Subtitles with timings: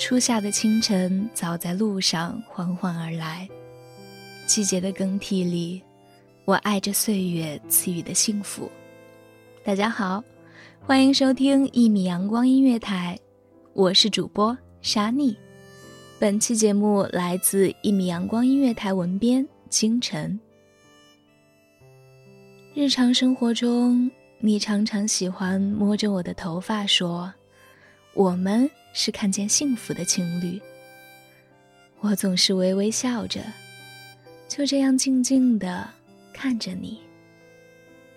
[0.00, 3.46] 初夏的清晨，早在路上缓缓而来。
[4.46, 5.82] 季节的更替里，
[6.46, 8.68] 我爱着岁月赐予的幸福。
[9.62, 10.24] 大家好，
[10.80, 13.16] 欢迎收听一米阳光音乐台，
[13.74, 15.36] 我是主播沙妮。
[16.18, 20.40] 本期节目来自一米阳光音乐台文编清晨。
[22.72, 27.30] 日常生活中，你常常喜欢摸着我的头发说
[28.16, 30.60] ：“我们。”是看见幸福的情侣，
[32.00, 33.40] 我总是微微笑着，
[34.48, 35.88] 就这样静静的
[36.32, 37.00] 看着你，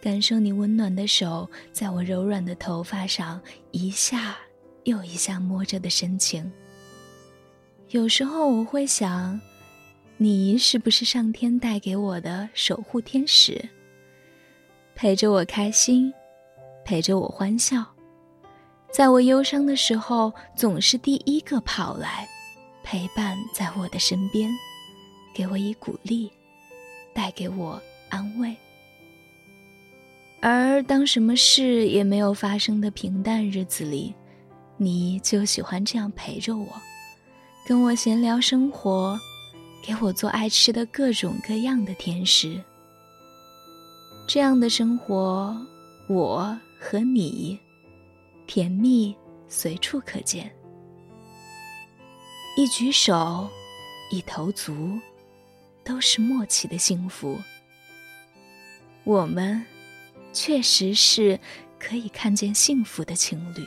[0.00, 4.36] 感受你温暖的手在我柔软的头发上一下
[4.84, 6.50] 又一下摸着的深情。
[7.90, 9.40] 有时候我会想，
[10.18, 13.68] 你是不是上天带给我的守护天使，
[14.94, 16.12] 陪着我开心，
[16.84, 17.97] 陪着我欢笑。
[18.90, 22.26] 在我忧伤的时候，总是第一个跑来，
[22.82, 24.50] 陪伴在我的身边，
[25.34, 26.30] 给我以鼓励，
[27.14, 28.56] 带给我安慰。
[30.40, 34.14] 而当什么事也没有发生的平淡日子里，
[34.76, 36.66] 你就喜欢这样陪着我，
[37.66, 39.18] 跟我闲聊生活，
[39.84, 42.60] 给我做爱吃的各种各样的甜食。
[44.26, 45.56] 这样的生活，
[46.08, 47.58] 我和你。
[48.48, 49.14] 甜蜜
[49.46, 50.50] 随处可见，
[52.56, 53.46] 一举手，
[54.10, 54.98] 一投足，
[55.84, 57.38] 都是默契的幸福。
[59.04, 59.62] 我们
[60.32, 61.38] 确实是
[61.78, 63.62] 可以看见幸福的情侣。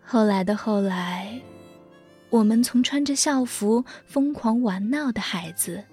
[0.00, 1.40] 后来的后来，
[2.30, 5.84] 我们从穿着校服疯狂玩闹的孩子。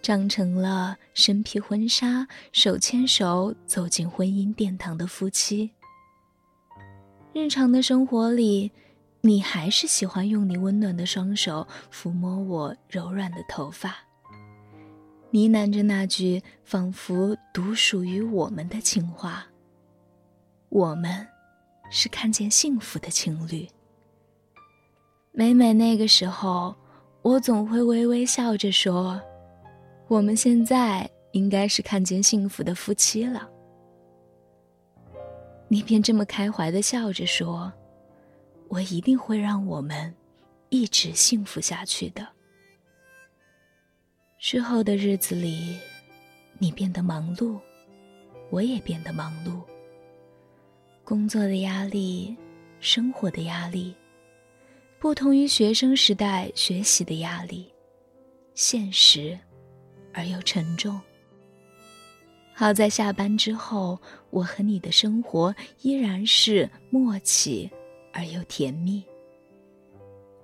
[0.00, 5.72] 长成了身披婚纱、手牵手走进婚姻殿堂的夫妻。
[7.34, 8.72] 日常的生活里，
[9.20, 13.90] 你还是喜欢用你温暖的双手抚摸我柔软的头发，
[15.30, 19.46] 呢喃着那句仿佛独属于我们的情话。
[20.70, 21.26] 我们
[21.90, 23.68] 是看见幸福的情侣。
[25.32, 26.74] 每每那个时候，
[27.22, 29.20] 我总会微微笑着说。
[30.08, 33.46] 我们现在应该是看见幸福的夫妻了。
[35.68, 37.70] 你便这么开怀的笑着说
[38.68, 40.14] ：“我一定会让我们
[40.70, 42.26] 一直幸福下去的。”
[44.40, 45.76] 之后的日子里，
[46.58, 47.60] 你变得忙碌，
[48.48, 49.60] 我也变得忙碌。
[51.04, 52.34] 工作的压力，
[52.80, 53.94] 生活的压力，
[54.98, 57.70] 不同于学生时代学习的压力，
[58.54, 59.38] 现实。
[60.12, 61.00] 而又沉重。
[62.54, 63.98] 好在下班之后，
[64.30, 67.70] 我和你的生活依然是默契
[68.12, 69.04] 而又甜蜜。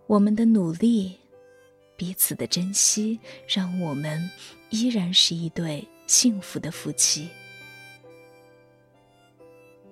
[0.06, 1.18] 我们的努力，
[1.96, 4.30] 彼此的珍惜，让我们
[4.70, 7.28] 依然是一对幸福的夫妻。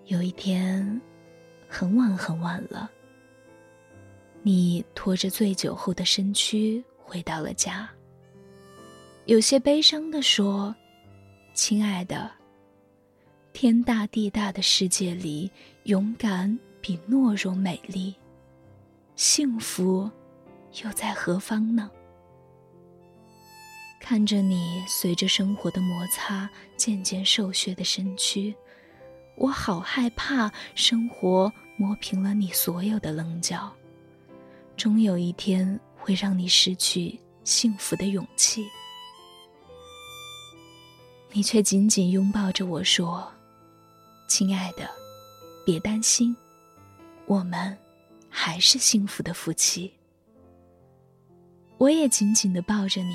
[0.04, 1.00] 有一天，
[1.68, 2.88] 很晚很晚了，
[4.42, 7.90] 你拖着醉酒后的身躯回到了家。
[9.26, 10.74] 有些悲伤的说
[11.54, 12.28] ：“亲爱的，
[13.52, 15.48] 天大地大的世界里，
[15.84, 18.12] 勇敢比懦弱美丽。
[19.14, 20.10] 幸福
[20.82, 21.88] 又在何方呢？”
[24.02, 28.52] 看着你随着生活的摩擦渐渐瘦削的身躯，
[29.36, 33.72] 我好害怕生活磨平了你所有的棱角，
[34.76, 38.66] 终有一天会让你失去幸福的勇气。
[41.34, 43.32] 你却紧紧拥抱着我说
[44.28, 44.88] ：“亲爱的，
[45.64, 46.36] 别担心，
[47.26, 47.76] 我们
[48.28, 49.90] 还是幸福的夫妻。”
[51.78, 53.14] 我也紧紧地抱着你，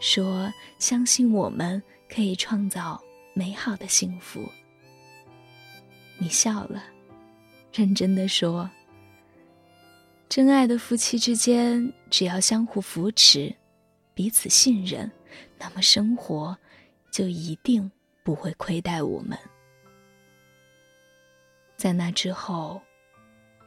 [0.00, 4.46] 说相信我们可以创造美好的幸福。
[6.18, 6.84] 你笑了，
[7.72, 8.70] 认真地说
[10.28, 13.52] ：“真爱的夫妻之间，只要相互扶持，
[14.12, 15.10] 彼此信任，
[15.58, 16.56] 那么生活
[17.14, 17.88] 就一定
[18.24, 19.38] 不会亏待我们。”
[21.78, 22.82] 在那之后，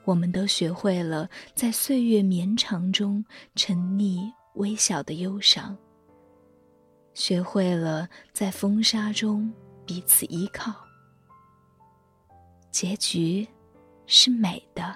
[0.04, 3.24] 我们都学会了在岁月绵长中
[3.56, 5.78] 沉溺微小的忧伤，
[7.14, 9.50] 学会了在风沙中
[9.86, 10.74] 彼此依靠。
[12.70, 13.48] 结局
[14.08, 14.94] 是美的。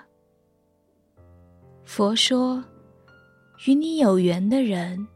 [1.86, 2.62] 佛说，
[3.66, 5.08] 与你有缘的人，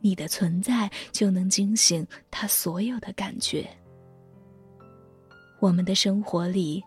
[0.00, 3.68] 你的存在就能惊醒他所有的感觉。
[5.60, 6.82] 我们的生活里。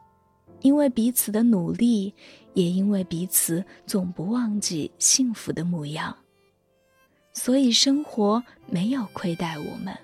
[0.61, 2.13] 因为彼此的努力，
[2.53, 6.15] 也因为彼此总不忘记幸福的模样，
[7.33, 9.97] 所以生活没有亏待我们。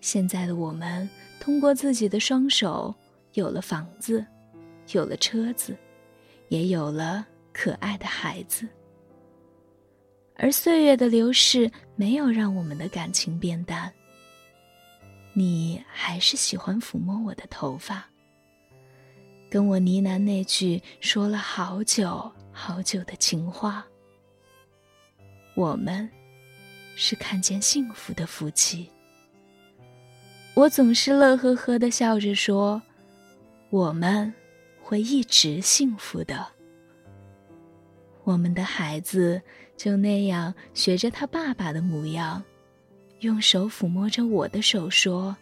[0.00, 2.94] 现在的我们，通过自己的双手，
[3.32, 4.24] 有了房子，
[4.92, 5.76] 有了车子，
[6.48, 8.68] 也有了可爱的孩子。
[10.42, 13.92] 而岁月的流逝，没有让我们的感情变淡。
[15.34, 18.08] 你还是喜欢抚摸我的头发。
[19.50, 23.84] 跟我呢喃那句说了好久好久的情话。
[25.54, 26.08] 我们
[26.96, 28.88] 是看见幸福的夫妻。
[30.54, 32.80] 我总是乐呵呵的笑着说
[33.68, 34.32] ：“我们
[34.80, 36.46] 会一直幸福的。”
[38.30, 39.42] 我们的孩子
[39.76, 42.40] 就那样学着他爸爸的模样，
[43.22, 45.36] 用手抚摸着我的手说：“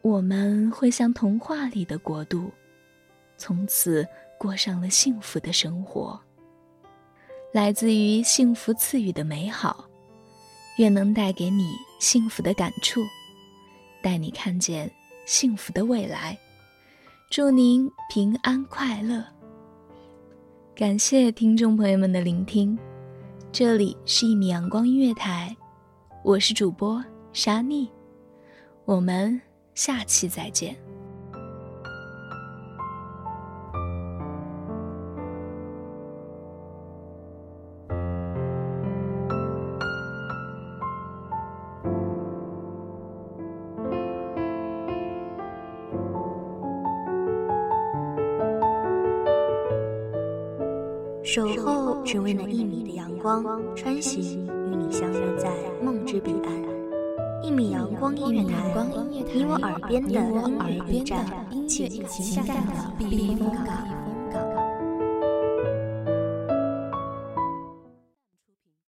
[0.00, 2.48] 我们会像童话里的国度。”
[3.36, 4.06] 从此
[4.38, 6.20] 过上了幸福的生活。
[7.52, 9.84] 来自于幸福赐予的美好，
[10.78, 13.00] 愿能带给你幸福的感触，
[14.00, 14.88] 带你看见
[15.26, 16.38] 幸福的未来。
[17.30, 19.37] 祝您平安快乐。
[20.78, 22.78] 感谢听众朋友们的聆听，
[23.50, 25.56] 这里是一米阳光音乐台，
[26.22, 27.90] 我是主播沙妮，
[28.84, 29.40] 我们
[29.74, 30.76] 下期再见。
[51.30, 53.44] 守候只为那一米的阳光，
[53.76, 55.52] 穿行与你相约在
[55.84, 57.44] 梦之彼岸。
[57.44, 58.56] 一米阳光音乐台，
[59.34, 61.26] 你我耳边的音乐驿站，
[61.68, 63.97] 情感的避风港。